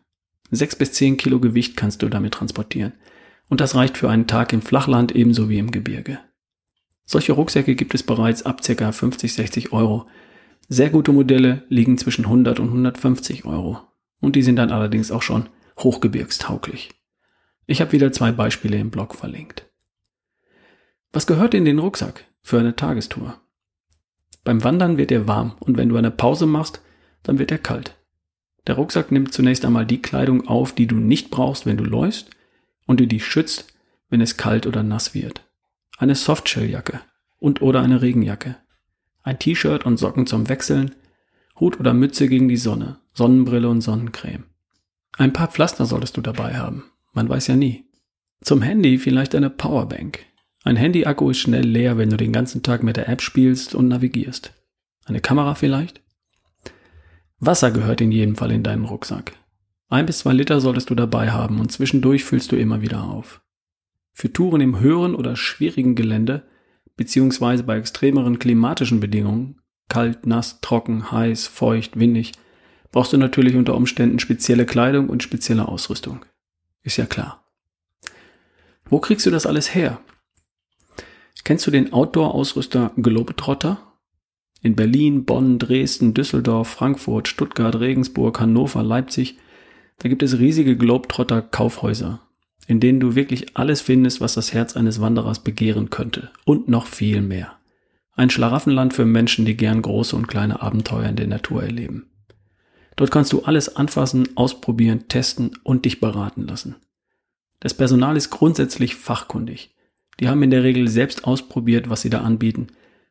Sechs 0.52 0.78
bis 0.78 0.94
zehn 0.94 1.18
Kilo 1.18 1.42
Gewicht 1.42 1.76
kannst 1.76 2.02
du 2.02 2.08
damit 2.08 2.34
transportieren. 2.34 2.94
Und 3.50 3.60
das 3.60 3.76
reicht 3.76 3.98
für 3.98 4.10
einen 4.10 4.28
Tag 4.28 4.54
im 4.54 4.62
Flachland 4.62 5.14
ebenso 5.14 5.50
wie 5.50 5.58
im 5.58 5.72
Gebirge. 5.72 6.20
Solche 7.04 7.34
Rucksäcke 7.34 7.76
gibt 7.76 7.94
es 7.94 8.04
bereits 8.04 8.44
ab 8.44 8.62
ca. 8.64 8.92
50, 8.94 9.34
60 9.34 9.74
Euro. 9.74 10.08
Sehr 10.70 10.90
gute 10.90 11.12
Modelle 11.12 11.64
liegen 11.68 11.98
zwischen 11.98 12.24
100 12.24 12.62
und 12.62 12.70
150 12.70 13.44
Euro. 13.44 13.80
Und 14.22 14.38
die 14.38 14.44
sind 14.44 14.56
dann 14.56 14.72
allerdings 14.72 15.12
auch 15.12 15.22
schon 15.22 15.50
hochgebirgstauglich. 15.78 17.01
Ich 17.66 17.82
habe 17.82 17.92
wieder 17.92 18.12
zwei 18.12 18.32
Beispiele 18.32 18.78
im 18.78 18.92
Blog 18.92 19.16
verlinkt. 19.16 19.66
Was 21.12 21.28
gehört 21.28 21.54
in 21.54 21.66
den 21.66 21.80
Rucksack 21.80 22.26
für 22.42 22.60
eine 22.60 22.76
Tagestour? 22.76 23.40
Beim 24.44 24.64
Wandern 24.64 24.98
wird 24.98 25.12
er 25.12 25.28
warm 25.28 25.56
und 25.60 25.78
wenn 25.78 25.90
du 25.90 25.98
eine 25.98 26.12
Pause 26.12 26.46
machst, 26.46 26.82
dann 27.24 27.38
wird 27.38 27.52
er 27.52 27.60
kalt. 27.60 27.96
Der 28.68 28.76
Rucksack 28.76 29.12
nimmt 29.12 29.34
zunächst 29.34 29.66
einmal 29.66 29.86
die 29.86 30.02
Kleidung 30.02 30.48
auf, 30.48 30.74
die 30.74 30.88
du 30.88 30.96
nicht 30.96 31.32
brauchst, 31.32 31.66
wenn 31.66 31.78
du 31.78 31.84
läufst 31.84 32.30
und 32.86 33.00
die 33.00 33.08
dich 33.08 33.26
schützt, 33.26 33.74
wenn 34.10 34.22
es 34.22 34.38
kalt 34.38 34.68
oder 34.68 34.84
nass 34.84 35.14
wird. 35.14 35.44
Eine 35.98 36.16
Softshelljacke 36.16 37.02
und 37.40 37.62
oder 37.62 37.82
eine 37.82 38.02
Regenjacke. 38.02 38.58
Ein 39.24 39.40
T-Shirt 39.40 39.86
und 39.86 39.98
Socken 39.98 40.28
zum 40.28 40.50
Wechseln, 40.50 40.96
Hut 41.60 41.80
oder 41.80 41.94
Mütze 41.94 42.28
gegen 42.28 42.48
die 42.48 42.58
Sonne, 42.58 42.98
Sonnenbrille 43.14 43.70
und 43.70 43.82
Sonnencreme. 43.82 44.46
Ein 45.18 45.34
paar 45.34 45.48
Pflaster 45.48 45.86
solltest 45.86 46.18
du 46.18 46.22
dabei 46.22 46.58
haben. 46.58 46.91
Man 47.14 47.28
weiß 47.28 47.48
ja 47.48 47.56
nie. 47.56 47.86
Zum 48.42 48.62
Handy 48.62 48.98
vielleicht 48.98 49.36
eine 49.36 49.50
Powerbank. 49.50 50.20
Ein 50.64 50.76
Handy-Akku 50.76 51.30
ist 51.30 51.40
schnell 51.40 51.66
leer, 51.66 51.98
wenn 51.98 52.10
du 52.10 52.18
den 52.18 52.32
ganzen 52.32 52.64
Tag 52.64 52.84
mit 52.84 52.98
der 52.98 53.10
App 53.10 53.22
spielst 53.22 53.76
und 53.76 53.88
navigierst. 53.88 54.54
Eine 55.06 55.20
Kamera 55.20 55.56
vielleicht? 55.56 56.02
Wasser 57.40 57.72
gehört 57.72 58.02
in 58.02 58.12
jedem 58.12 58.36
Fall 58.36 58.52
in 58.52 58.64
deinen 58.64 58.86
Rucksack. 58.86 59.34
Ein 59.90 60.06
bis 60.06 60.20
zwei 60.20 60.32
Liter 60.32 60.62
solltest 60.62 60.90
du 60.90 60.96
dabei 60.96 61.32
haben 61.32 61.60
und 61.60 61.72
zwischendurch 61.72 62.24
füllst 62.24 62.52
du 62.52 62.56
immer 62.56 62.82
wieder 62.82 63.04
auf. 63.04 63.42
Für 64.14 64.32
Touren 64.32 64.62
im 64.62 64.80
höheren 64.80 65.16
oder 65.16 65.36
schwierigen 65.36 65.96
Gelände, 65.96 66.44
beziehungsweise 66.96 67.64
bei 67.64 67.78
extremeren 67.78 68.40
klimatischen 68.40 69.00
Bedingungen, 69.00 69.60
kalt, 69.90 70.26
nass, 70.26 70.62
trocken, 70.62 71.12
heiß, 71.12 71.48
feucht, 71.48 72.00
windig, 72.00 72.34
brauchst 72.92 73.12
du 73.12 73.18
natürlich 73.18 73.56
unter 73.56 73.76
Umständen 73.76 74.20
spezielle 74.20 74.66
Kleidung 74.66 75.10
und 75.10 75.24
spezielle 75.24 75.68
Ausrüstung. 75.68 76.26
Ist 76.84 76.98
ja 76.98 77.06
klar. 77.06 77.44
Wo 78.86 79.00
kriegst 79.00 79.26
du 79.26 79.32
das 79.32 79.46
alles 79.46 79.74
her? 79.74 80.00
Kennst 81.44 81.66
du 81.66 81.72
den 81.72 81.94
Outdoor-Ausrüster 81.94 82.92
Globetrotter? 82.98 83.80
In 84.62 84.76
Berlin, 84.76 85.26
Bonn, 85.26 85.58
Dresden, 85.58 86.14
Düsseldorf, 86.14 86.68
Frankfurt, 86.68 87.28
Stuttgart, 87.28 87.80
Regensburg, 87.80 88.40
Hannover, 88.40 88.84
Leipzig, 88.84 89.38
da 90.00 90.10
gibt 90.10 90.22
es 90.24 90.38
riesige 90.38 90.78
Globetrotter-Kaufhäuser, 90.78 92.20
in 92.68 92.80
denen 92.80 93.00
du 93.00 93.16
wirklich 93.16 93.58
alles 93.58 93.82
findest, 93.82 94.22
was 94.22 94.34
das 94.34 94.54
Herz 94.54 94.76
eines 94.76 95.02
Wanderers 95.02 95.40
begehren 95.40 95.90
könnte. 95.90 96.32
Und 96.46 96.68
noch 96.68 96.86
viel 96.86 97.22
mehr. 97.22 97.54
Ein 98.14 98.30
Schlaraffenland 98.30 98.94
für 98.94 99.06
Menschen, 99.06 99.46
die 99.46 99.58
gern 99.58 99.82
große 99.82 100.16
und 100.16 100.28
kleine 100.28 100.62
Abenteuer 100.62 101.08
in 101.08 101.16
der 101.16 101.28
Natur 101.28 101.64
erleben. 101.64 102.11
Dort 103.02 103.10
kannst 103.10 103.34
du 103.34 103.42
alles 103.42 103.76
anfassen, 103.78 104.38
ausprobieren, 104.38 105.08
testen 105.08 105.58
und 105.64 105.86
dich 105.86 106.00
beraten 106.00 106.46
lassen. 106.46 106.76
Das 107.60 107.74
Personal 107.74 108.16
ist 108.16 108.30
grundsätzlich 108.30 108.94
fachkundig. 108.94 109.74
Die 110.20 110.30
haben 110.30 110.44
in 110.44 110.52
der 110.52 110.62
Regel 110.62 110.88
selbst 110.88 111.26
ausprobiert, 111.26 111.90
was 111.90 112.04
sie 112.04 112.12
da 112.12 112.22
anbieten. 112.22 112.68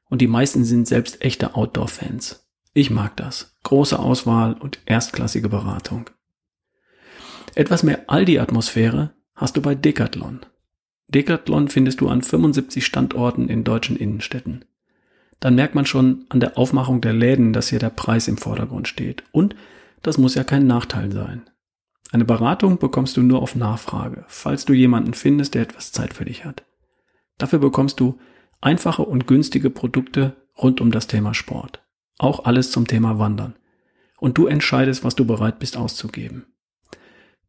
Und 0.08 0.20
die 0.20 0.28
meisten 0.28 0.62
sind 0.62 0.86
selbst 0.86 1.22
echte 1.22 1.56
Outdoor-Fans. 1.56 2.48
Ich 2.72 2.90
mag 2.90 3.16
das. 3.16 3.58
Große 3.64 3.98
Auswahl 3.98 4.52
und 4.52 4.78
erstklassige 4.86 5.48
Beratung. 5.48 6.08
Etwas 7.56 7.82
mehr 7.82 8.08
Aldi-Atmosphäre 8.08 9.12
hast 9.34 9.56
du 9.56 9.60
bei 9.60 9.74
Decathlon. 9.74 10.38
Decathlon 11.08 11.66
findest 11.66 12.00
du 12.00 12.08
an 12.08 12.22
75 12.22 12.86
Standorten 12.86 13.48
in 13.48 13.64
deutschen 13.64 13.96
Innenstädten. 13.96 14.64
Dann 15.40 15.54
merkt 15.54 15.74
man 15.74 15.86
schon 15.86 16.26
an 16.28 16.40
der 16.40 16.58
Aufmachung 16.58 17.00
der 17.00 17.14
Läden, 17.14 17.52
dass 17.52 17.68
hier 17.68 17.78
der 17.78 17.90
Preis 17.90 18.28
im 18.28 18.36
Vordergrund 18.36 18.88
steht. 18.88 19.24
Und 19.32 19.56
das 20.02 20.18
muss 20.18 20.34
ja 20.34 20.44
kein 20.44 20.66
Nachteil 20.66 21.10
sein. 21.10 21.42
Eine 22.12 22.24
Beratung 22.24 22.78
bekommst 22.78 23.16
du 23.16 23.22
nur 23.22 23.40
auf 23.40 23.54
Nachfrage, 23.54 24.24
falls 24.28 24.64
du 24.64 24.72
jemanden 24.72 25.14
findest, 25.14 25.54
der 25.54 25.62
etwas 25.62 25.92
Zeit 25.92 26.12
für 26.12 26.24
dich 26.24 26.44
hat. 26.44 26.64
Dafür 27.38 27.60
bekommst 27.60 28.00
du 28.00 28.18
einfache 28.60 29.02
und 29.02 29.26
günstige 29.26 29.70
Produkte 29.70 30.36
rund 30.58 30.80
um 30.80 30.90
das 30.90 31.06
Thema 31.06 31.34
Sport. 31.34 31.82
Auch 32.18 32.44
alles 32.44 32.70
zum 32.70 32.86
Thema 32.86 33.18
Wandern. 33.18 33.54
Und 34.18 34.36
du 34.36 34.46
entscheidest, 34.46 35.04
was 35.04 35.14
du 35.14 35.24
bereit 35.24 35.58
bist 35.58 35.76
auszugeben. 35.76 36.46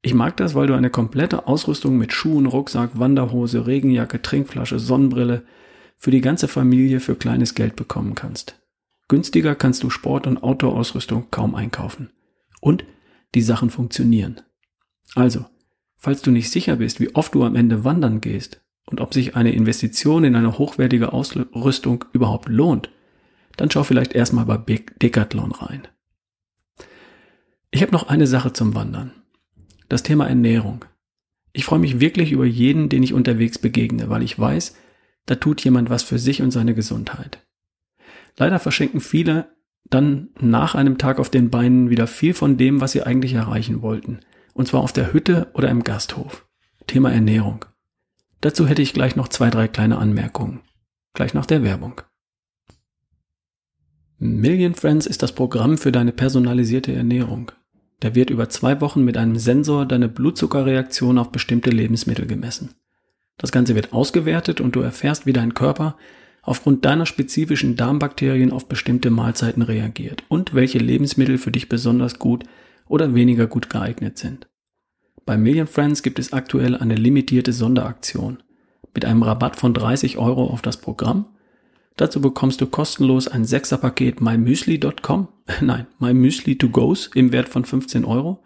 Ich 0.01 0.13
mag 0.13 0.37
das, 0.37 0.55
weil 0.55 0.67
du 0.67 0.73
eine 0.73 0.89
komplette 0.89 1.47
Ausrüstung 1.47 1.97
mit 1.97 2.13
Schuhen, 2.13 2.45
Rucksack, 2.45 2.91
Wanderhose, 2.97 3.67
Regenjacke, 3.67 4.21
Trinkflasche, 4.21 4.79
Sonnenbrille 4.79 5.43
für 6.01 6.09
die 6.09 6.21
ganze 6.21 6.47
Familie 6.47 6.99
für 6.99 7.15
kleines 7.15 7.53
Geld 7.53 7.75
bekommen 7.75 8.15
kannst. 8.15 8.59
Günstiger 9.07 9.53
kannst 9.53 9.83
du 9.83 9.91
Sport- 9.91 10.25
und 10.25 10.41
Outdoor-Ausrüstung 10.41 11.27
kaum 11.29 11.53
einkaufen. 11.53 12.09
Und 12.59 12.85
die 13.35 13.43
Sachen 13.43 13.69
funktionieren. 13.69 14.41
Also, 15.13 15.45
falls 15.97 16.23
du 16.23 16.31
nicht 16.31 16.49
sicher 16.49 16.77
bist, 16.77 16.99
wie 16.99 17.13
oft 17.13 17.35
du 17.35 17.43
am 17.43 17.55
Ende 17.55 17.83
wandern 17.83 18.19
gehst 18.19 18.61
und 18.87 18.99
ob 18.99 19.13
sich 19.13 19.35
eine 19.35 19.51
Investition 19.51 20.23
in 20.23 20.35
eine 20.35 20.57
hochwertige 20.57 21.13
Ausrüstung 21.13 22.03
überhaupt 22.13 22.49
lohnt, 22.49 22.89
dann 23.57 23.69
schau 23.69 23.83
vielleicht 23.83 24.13
erstmal 24.13 24.45
bei 24.45 24.57
Decathlon 24.57 25.51
rein. 25.51 25.87
Ich 27.69 27.83
habe 27.83 27.91
noch 27.91 28.07
eine 28.07 28.25
Sache 28.25 28.53
zum 28.53 28.73
Wandern. 28.73 29.11
Das 29.87 30.01
Thema 30.01 30.27
Ernährung. 30.27 30.83
Ich 31.53 31.65
freue 31.65 31.79
mich 31.79 31.99
wirklich 31.99 32.31
über 32.31 32.45
jeden, 32.45 32.89
den 32.89 33.03
ich 33.03 33.13
unterwegs 33.13 33.59
begegne, 33.59 34.09
weil 34.09 34.23
ich 34.23 34.39
weiß, 34.39 34.75
da 35.25 35.35
tut 35.35 35.63
jemand 35.63 35.89
was 35.89 36.03
für 36.03 36.19
sich 36.19 36.41
und 36.41 36.51
seine 36.51 36.73
Gesundheit. 36.73 37.45
Leider 38.37 38.59
verschenken 38.59 39.01
viele 39.01 39.55
dann 39.89 40.29
nach 40.39 40.73
einem 40.75 40.97
Tag 40.97 41.19
auf 41.19 41.29
den 41.29 41.49
Beinen 41.49 41.89
wieder 41.89 42.07
viel 42.07 42.33
von 42.33 42.57
dem, 42.57 42.81
was 42.81 42.93
sie 42.93 43.03
eigentlich 43.03 43.33
erreichen 43.33 43.81
wollten. 43.81 44.19
Und 44.53 44.67
zwar 44.67 44.81
auf 44.81 44.93
der 44.93 45.13
Hütte 45.13 45.49
oder 45.53 45.69
im 45.69 45.83
Gasthof. 45.83 46.47
Thema 46.87 47.11
Ernährung. 47.11 47.65
Dazu 48.41 48.67
hätte 48.67 48.81
ich 48.81 48.93
gleich 48.93 49.15
noch 49.15 49.27
zwei, 49.27 49.49
drei 49.49 49.67
kleine 49.67 49.97
Anmerkungen. 49.97 50.61
Gleich 51.13 51.33
nach 51.33 51.45
der 51.45 51.63
Werbung. 51.63 52.01
Million 54.17 54.75
Friends 54.75 55.05
ist 55.05 55.23
das 55.23 55.33
Programm 55.33 55.77
für 55.77 55.91
deine 55.91 56.11
personalisierte 56.11 56.93
Ernährung. 56.93 57.51
Da 57.99 58.15
wird 58.15 58.29
über 58.29 58.49
zwei 58.49 58.81
Wochen 58.81 59.03
mit 59.03 59.17
einem 59.17 59.37
Sensor 59.37 59.85
deine 59.85 60.09
Blutzuckerreaktion 60.09 61.17
auf 61.17 61.31
bestimmte 61.31 61.69
Lebensmittel 61.69 62.27
gemessen. 62.27 62.75
Das 63.41 63.51
Ganze 63.51 63.73
wird 63.73 63.91
ausgewertet 63.91 64.61
und 64.61 64.75
du 64.75 64.81
erfährst, 64.81 65.25
wie 65.25 65.33
dein 65.33 65.55
Körper 65.55 65.97
aufgrund 66.43 66.85
deiner 66.85 67.07
spezifischen 67.07 67.75
Darmbakterien 67.75 68.51
auf 68.51 68.67
bestimmte 68.67 69.09
Mahlzeiten 69.09 69.63
reagiert 69.63 70.23
und 70.27 70.53
welche 70.53 70.77
Lebensmittel 70.77 71.39
für 71.39 71.49
dich 71.51 71.67
besonders 71.67 72.19
gut 72.19 72.43
oder 72.87 73.15
weniger 73.15 73.47
gut 73.47 73.67
geeignet 73.67 74.19
sind. 74.19 74.47
Bei 75.25 75.37
Million 75.37 75.65
Friends 75.65 76.03
gibt 76.03 76.19
es 76.19 76.33
aktuell 76.33 76.75
eine 76.75 76.93
limitierte 76.93 77.51
Sonderaktion 77.51 78.43
mit 78.93 79.05
einem 79.05 79.23
Rabatt 79.23 79.55
von 79.55 79.73
30 79.73 80.19
Euro 80.19 80.45
auf 80.45 80.61
das 80.61 80.77
Programm. 80.77 81.25
Dazu 81.97 82.21
bekommst 82.21 82.61
du 82.61 82.67
kostenlos 82.67 83.27
ein 83.27 83.45
6er 83.45 83.77
Paket 83.77 84.21
mymüsli.com, 84.21 85.27
nein, 85.61 85.87
mymüsli 85.97 86.59
to 86.59 86.69
goes 86.69 87.09
im 87.15 87.31
Wert 87.31 87.49
von 87.49 87.65
15 87.65 88.05
Euro 88.05 88.43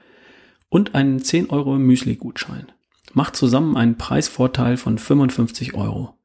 und 0.69 0.95
einen 0.95 1.19
10 1.19 1.49
Euro 1.49 1.77
Müsli-Gutschein. 1.77 2.67
Macht 3.15 3.38
zusammen 3.38 3.77
einen 3.77 3.98
Preisvorteil 3.98 4.75
von 4.75 4.98
55 4.98 5.74
Euro. 5.74 6.19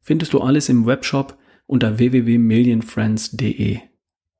Findest 0.00 0.32
du 0.32 0.40
alles 0.40 0.68
im 0.68 0.86
Webshop 0.86 1.36
unter 1.66 1.98
www.millionfriends.de. 1.98 3.80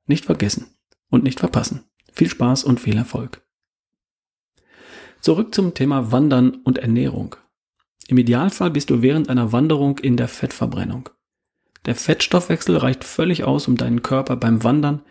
Nicht 0.05 0.23
vergessen 0.23 0.67
und 1.09 1.25
nicht 1.25 1.41
verpassen. 1.41 1.83
Viel 2.13 2.29
Spaß 2.29 2.63
und 2.63 2.79
viel 2.79 2.95
Erfolg. 2.95 3.45
Zurück 5.19 5.53
zum 5.53 5.73
Thema 5.73 6.13
Wandern 6.13 6.51
und 6.63 6.77
Ernährung. 6.77 7.35
Im 8.07 8.17
Idealfall 8.17 8.71
bist 8.71 8.89
du 8.89 9.01
während 9.01 9.27
einer 9.27 9.51
Wanderung 9.51 9.99
in 9.99 10.15
der 10.15 10.29
Fettverbrennung. 10.29 11.09
Der 11.85 11.95
Fettstoffwechsel 11.95 12.77
reicht 12.77 13.03
völlig 13.03 13.43
aus, 13.43 13.67
um 13.67 13.75
deinen 13.75 14.01
Körper 14.01 14.37
beim 14.37 14.63
Wandern 14.63 15.01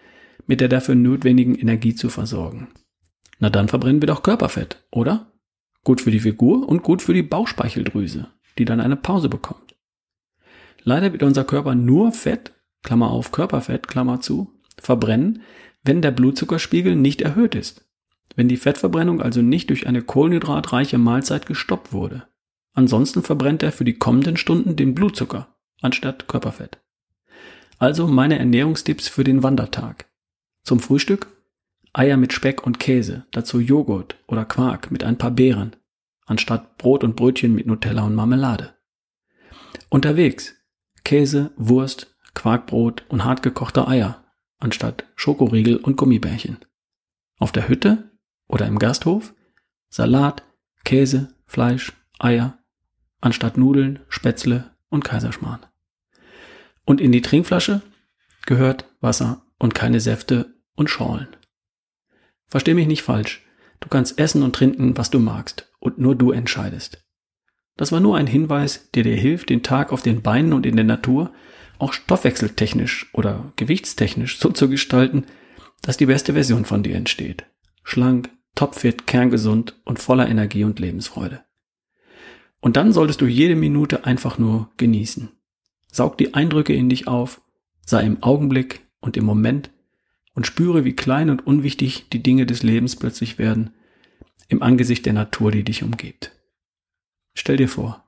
mit 0.46 0.62
der 0.62 0.68
dafür 0.68 0.94
notwendigen 0.94 1.56
Energie 1.56 1.94
zu 1.94 2.08
versorgen. 2.08 2.68
Na 3.38 3.50
dann 3.50 3.68
verbrennen 3.68 4.00
wir 4.00 4.06
doch 4.06 4.22
Körperfett, 4.22 4.82
oder? 4.90 5.35
Gut 5.86 6.02
für 6.02 6.10
die 6.10 6.20
Figur 6.20 6.68
und 6.68 6.82
gut 6.82 7.00
für 7.00 7.14
die 7.14 7.22
Bauchspeicheldrüse, 7.22 8.28
die 8.58 8.66
dann 8.66 8.80
eine 8.80 8.96
Pause 8.96 9.30
bekommt. 9.30 9.74
Leider 10.82 11.12
wird 11.12 11.22
unser 11.22 11.44
Körper 11.44 11.74
nur 11.74 12.12
Fett, 12.12 12.52
Klammer 12.82 13.10
auf 13.10 13.32
Körperfett, 13.32 13.88
Klammer 13.88 14.20
zu, 14.20 14.52
verbrennen, 14.76 15.40
wenn 15.82 16.02
der 16.02 16.10
Blutzuckerspiegel 16.10 16.94
nicht 16.94 17.22
erhöht 17.22 17.54
ist 17.54 17.86
wenn 18.36 18.48
die 18.48 18.58
Fettverbrennung 18.58 19.20
also 19.20 19.42
nicht 19.42 19.70
durch 19.70 19.86
eine 19.86 20.02
kohlenhydratreiche 20.02 20.98
Mahlzeit 20.98 21.46
gestoppt 21.46 21.92
wurde. 21.92 22.28
Ansonsten 22.74 23.22
verbrennt 23.22 23.62
er 23.62 23.72
für 23.72 23.84
die 23.84 23.98
kommenden 23.98 24.36
Stunden 24.36 24.76
den 24.76 24.94
Blutzucker 24.94 25.48
anstatt 25.80 26.28
Körperfett. 26.28 26.78
Also 27.78 28.06
meine 28.06 28.38
Ernährungstipps 28.38 29.08
für 29.08 29.24
den 29.24 29.42
Wandertag. 29.42 30.06
Zum 30.62 30.80
Frühstück 30.80 31.28
Eier 31.96 32.18
mit 32.18 32.34
Speck 32.34 32.66
und 32.66 32.78
Käse, 32.78 33.24
dazu 33.30 33.58
Joghurt 33.58 34.22
oder 34.26 34.44
Quark 34.44 34.90
mit 34.90 35.02
ein 35.02 35.16
paar 35.16 35.30
Beeren. 35.30 35.76
anstatt 36.26 36.76
Brot 36.76 37.04
und 37.04 37.16
Brötchen 37.16 37.54
mit 37.54 37.66
Nutella 37.66 38.02
und 38.02 38.14
Marmelade. 38.14 38.74
Unterwegs 39.88 40.54
Käse, 41.04 41.52
Wurst, 41.56 42.14
Quarkbrot 42.34 43.04
und 43.08 43.24
hartgekochte 43.24 43.86
Eier, 43.88 44.24
anstatt 44.58 45.06
Schokoriegel 45.14 45.76
und 45.76 45.96
Gummibärchen. 45.96 46.58
Auf 47.38 47.52
der 47.52 47.68
Hütte 47.68 48.10
oder 48.46 48.66
im 48.66 48.78
Gasthof 48.78 49.32
Salat, 49.88 50.42
Käse, 50.84 51.34
Fleisch, 51.46 51.92
Eier, 52.18 52.58
anstatt 53.20 53.56
Nudeln, 53.56 54.00
Spätzle 54.08 54.72
und 54.90 55.04
Kaiserschmarrn. 55.04 55.64
Und 56.84 57.00
in 57.00 57.12
die 57.12 57.22
Trinkflasche 57.22 57.80
gehört 58.44 58.84
Wasser 59.00 59.46
und 59.58 59.74
keine 59.74 60.00
Säfte 60.00 60.56
und 60.74 60.90
Schorlen. 60.90 61.28
Versteh 62.48 62.74
mich 62.74 62.86
nicht 62.86 63.02
falsch. 63.02 63.44
Du 63.80 63.88
kannst 63.88 64.18
essen 64.18 64.42
und 64.42 64.54
trinken, 64.54 64.96
was 64.96 65.10
du 65.10 65.18
magst, 65.18 65.70
und 65.80 65.98
nur 65.98 66.14
du 66.14 66.32
entscheidest. 66.32 67.04
Das 67.76 67.92
war 67.92 68.00
nur 68.00 68.16
ein 68.16 68.26
Hinweis, 68.26 68.90
der 68.94 69.02
dir 69.02 69.16
hilft, 69.16 69.50
den 69.50 69.62
Tag 69.62 69.92
auf 69.92 70.02
den 70.02 70.22
Beinen 70.22 70.52
und 70.52 70.64
in 70.64 70.76
der 70.76 70.84
Natur 70.84 71.32
auch 71.78 71.92
stoffwechseltechnisch 71.92 73.10
oder 73.12 73.52
gewichtstechnisch 73.56 74.38
so 74.38 74.50
zu 74.50 74.68
gestalten, 74.68 75.24
dass 75.82 75.98
die 75.98 76.06
beste 76.06 76.32
Version 76.32 76.64
von 76.64 76.82
dir 76.82 76.96
entsteht. 76.96 77.44
Schlank, 77.82 78.30
topfit, 78.54 79.06
kerngesund 79.06 79.78
und 79.84 79.98
voller 79.98 80.28
Energie 80.28 80.64
und 80.64 80.78
Lebensfreude. 80.78 81.44
Und 82.60 82.76
dann 82.76 82.92
solltest 82.92 83.20
du 83.20 83.26
jede 83.26 83.56
Minute 83.56 84.06
einfach 84.06 84.38
nur 84.38 84.70
genießen. 84.78 85.28
Saug 85.92 86.16
die 86.16 86.34
Eindrücke 86.34 86.74
in 86.74 86.88
dich 86.88 87.06
auf, 87.06 87.42
sei 87.84 88.04
im 88.04 88.22
Augenblick 88.22 88.86
und 89.00 89.16
im 89.16 89.24
Moment 89.24 89.70
und 90.36 90.46
spüre, 90.46 90.84
wie 90.84 90.94
klein 90.94 91.30
und 91.30 91.44
unwichtig 91.46 92.08
die 92.10 92.22
Dinge 92.22 92.46
des 92.46 92.62
Lebens 92.62 92.94
plötzlich 92.94 93.38
werden 93.38 93.70
im 94.48 94.62
Angesicht 94.62 95.04
der 95.06 95.14
Natur, 95.14 95.50
die 95.50 95.64
dich 95.64 95.82
umgibt. 95.82 96.30
Stell 97.34 97.56
dir 97.56 97.68
vor, 97.68 98.04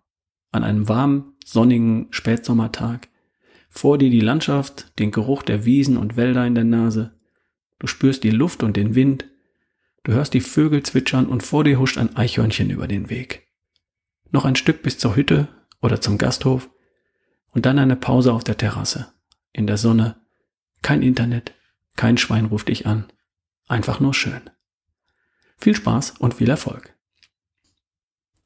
an 0.52 0.62
einem 0.62 0.88
warmen, 0.88 1.32
sonnigen 1.44 2.06
Spätsommertag, 2.10 3.08
vor 3.70 3.98
dir 3.98 4.10
die 4.10 4.20
Landschaft, 4.20 4.98
den 4.98 5.10
Geruch 5.10 5.42
der 5.42 5.64
Wiesen 5.64 5.96
und 5.96 6.16
Wälder 6.16 6.46
in 6.46 6.54
der 6.54 6.64
Nase, 6.64 7.18
du 7.78 7.86
spürst 7.86 8.22
die 8.22 8.30
Luft 8.30 8.62
und 8.62 8.76
den 8.76 8.94
Wind, 8.94 9.26
du 10.04 10.12
hörst 10.12 10.34
die 10.34 10.40
Vögel 10.40 10.82
zwitschern 10.82 11.26
und 11.26 11.42
vor 11.42 11.64
dir 11.64 11.80
huscht 11.80 11.98
ein 11.98 12.14
Eichhörnchen 12.14 12.70
über 12.70 12.86
den 12.86 13.10
Weg. 13.10 13.48
Noch 14.30 14.44
ein 14.44 14.56
Stück 14.56 14.82
bis 14.82 14.98
zur 14.98 15.16
Hütte 15.16 15.48
oder 15.80 16.00
zum 16.00 16.18
Gasthof 16.18 16.70
und 17.52 17.64
dann 17.64 17.78
eine 17.78 17.96
Pause 17.96 18.32
auf 18.34 18.44
der 18.44 18.58
Terrasse, 18.58 19.12
in 19.52 19.66
der 19.66 19.78
Sonne, 19.78 20.20
kein 20.82 21.02
Internet, 21.02 21.54
kein 21.98 22.16
Schwein 22.16 22.46
ruft 22.46 22.68
dich 22.68 22.86
an, 22.86 23.04
einfach 23.66 24.00
nur 24.00 24.14
schön. 24.14 24.40
Viel 25.58 25.74
Spaß 25.74 26.14
und 26.18 26.34
viel 26.34 26.48
Erfolg. 26.48 26.94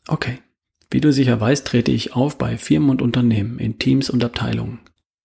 Okay. 0.08 0.38
Wie 0.90 1.00
du 1.00 1.12
sicher 1.12 1.40
weißt, 1.40 1.66
trete 1.66 1.90
ich 1.90 2.14
auf 2.14 2.36
bei 2.36 2.58
Firmen 2.58 2.90
und 2.90 3.02
Unternehmen 3.02 3.58
in 3.58 3.78
Teams 3.78 4.10
und 4.10 4.24
Abteilungen. 4.24 4.80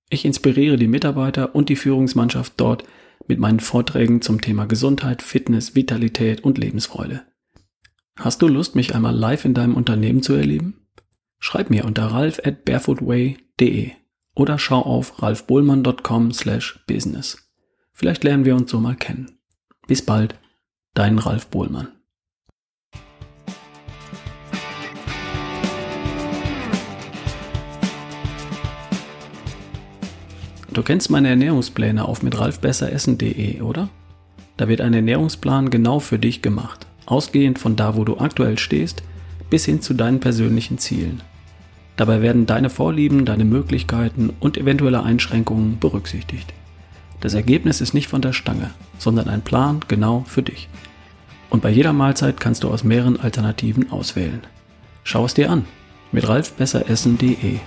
Ich 0.09 0.23
inspiriere 0.23 0.77
die 0.77 0.87
Mitarbeiter 0.87 1.55
und 1.55 1.69
die 1.69 1.75
Führungsmannschaft 1.75 2.53
dort 2.57 2.83
mit 3.27 3.39
meinen 3.39 3.59
Vorträgen 3.59 4.21
zum 4.21 4.39
Thema 4.39 4.65
Gesundheit, 4.65 5.21
Fitness, 5.21 5.75
Vitalität 5.75 6.41
und 6.43 6.57
Lebensfreude. 6.57 7.23
Hast 8.17 8.41
du 8.41 8.47
Lust, 8.47 8.75
mich 8.75 8.95
einmal 8.95 9.15
live 9.15 9.45
in 9.45 9.53
deinem 9.53 9.75
Unternehmen 9.75 10.21
zu 10.21 10.33
erleben? 10.33 10.87
Schreib 11.39 11.69
mir 11.69 11.85
unter 11.85 12.07
ralf 12.07 12.39
at 12.43 12.65
barefootway.de 12.65 13.91
oder 14.35 14.57
schau 14.57 14.81
auf 14.81 15.21
ralfbohlmann.com 15.21 16.31
slash 16.31 16.79
business. 16.87 17.46
Vielleicht 17.97 18.23
lernen 18.23 18.45
wir 18.45 18.55
uns 18.55 18.69
so 18.69 18.79
mal 18.79 18.95
kennen. 18.95 19.39
Bis 19.87 20.03
bald, 20.05 20.35
dein 20.93 21.17
Ralf 21.17 21.47
Bohlmann. 21.47 21.87
Du 30.71 30.83
kennst 30.83 31.09
meine 31.09 31.29
Ernährungspläne 31.29 32.05
auf 32.05 32.21
mit 32.21 32.39
ralfbesseressen.de, 32.39 33.61
oder? 33.61 33.89
Da 34.57 34.67
wird 34.67 34.81
ein 34.81 34.93
Ernährungsplan 34.93 35.71
genau 35.71 35.99
für 35.99 36.19
dich 36.19 36.43
gemacht, 36.43 36.85
ausgehend 37.07 37.57
von 37.57 37.75
da, 37.75 37.95
wo 37.95 38.03
du 38.03 38.19
aktuell 38.19 38.59
stehst, 38.59 39.01
bis 39.49 39.65
hin 39.65 39.81
zu 39.81 39.95
deinen 39.95 40.19
persönlichen 40.19 40.77
Zielen. 40.77 41.23
Dabei 41.95 42.21
werden 42.21 42.45
deine 42.45 42.69
Vorlieben, 42.69 43.25
deine 43.25 43.45
Möglichkeiten 43.45 44.31
und 44.39 44.55
eventuelle 44.55 45.01
Einschränkungen 45.01 45.79
berücksichtigt. 45.79 46.53
Das 47.19 47.33
Ergebnis 47.33 47.81
ist 47.81 47.93
nicht 47.93 48.07
von 48.07 48.21
der 48.21 48.33
Stange, 48.33 48.71
sondern 48.97 49.27
ein 49.29 49.41
Plan 49.41 49.79
genau 49.87 50.23
für 50.27 50.43
dich. 50.43 50.69
Und 51.49 51.61
bei 51.61 51.69
jeder 51.69 51.93
Mahlzeit 51.93 52.39
kannst 52.39 52.63
du 52.63 52.69
aus 52.69 52.83
mehreren 52.83 53.19
Alternativen 53.19 53.91
auswählen. 53.91 54.41
Schau 55.03 55.25
es 55.25 55.33
dir 55.33 55.49
an 55.49 55.65
mit 56.11 56.27
ralfbesseressen.de 56.27 57.59